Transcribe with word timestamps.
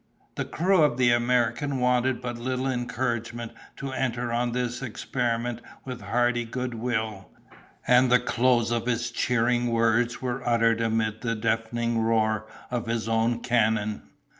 The 0.33 0.45
crew 0.45 0.81
of 0.81 0.97
the 0.97 1.11
American 1.11 1.79
wanted 1.79 2.21
but 2.21 2.39
little 2.39 2.65
encouragement 2.65 3.51
to 3.77 3.91
enter 3.93 4.33
on 4.33 4.51
this 4.51 4.81
experiment 4.81 5.61
with 5.85 6.01
hearty 6.01 6.43
good 6.43 6.73
will, 6.73 7.29
and 7.85 8.11
the 8.11 8.17
close 8.19 8.71
of 8.71 8.87
his 8.87 9.11
cheering 9.11 9.67
words 9.67 10.19
were 10.19 10.41
uttered 10.43 10.81
amid 10.81 11.21
the 11.21 11.35
deafening 11.35 11.99
roar 11.99 12.47
of 12.71 12.87
his 12.87 13.07
own 13.07 13.41
cannon. 13.41 14.01